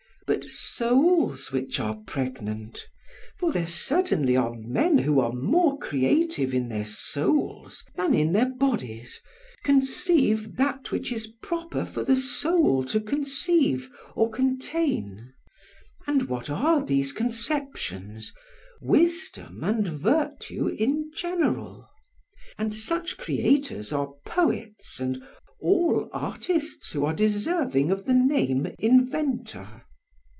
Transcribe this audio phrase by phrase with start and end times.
[0.27, 2.87] But souls which are pregnant
[3.37, 8.47] for there certainly are men who are more creative in their souls than in their
[8.47, 9.19] bodies
[9.65, 15.33] conceive that which is proper for the soul to conceive or contain.
[16.07, 18.31] And what are these conceptions?
[18.79, 21.89] wisdom and virtue in general.
[22.57, 25.21] And such creators are poets and
[25.59, 29.81] all artists who are deserving of the name inventor.